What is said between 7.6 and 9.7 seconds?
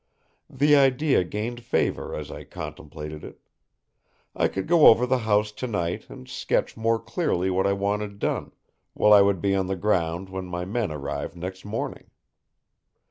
I wanted done, while I would be on